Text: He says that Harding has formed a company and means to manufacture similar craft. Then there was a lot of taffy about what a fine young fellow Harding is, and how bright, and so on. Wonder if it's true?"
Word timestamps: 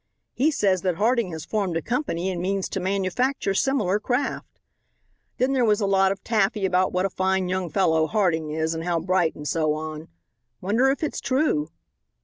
He 0.33 0.49
says 0.49 0.81
that 0.81 0.95
Harding 0.95 1.31
has 1.31 1.45
formed 1.45 1.77
a 1.77 1.81
company 1.83 2.31
and 2.31 2.41
means 2.41 2.67
to 2.69 2.79
manufacture 2.79 3.53
similar 3.53 3.99
craft. 3.99 4.59
Then 5.37 5.53
there 5.53 5.63
was 5.63 5.79
a 5.79 5.85
lot 5.85 6.11
of 6.11 6.23
taffy 6.23 6.65
about 6.65 6.91
what 6.91 7.05
a 7.05 7.09
fine 7.11 7.47
young 7.49 7.69
fellow 7.69 8.07
Harding 8.07 8.49
is, 8.49 8.73
and 8.73 8.83
how 8.83 8.99
bright, 8.99 9.35
and 9.35 9.47
so 9.47 9.75
on. 9.75 10.07
Wonder 10.59 10.89
if 10.89 11.03
it's 11.03 11.21
true?" 11.21 11.69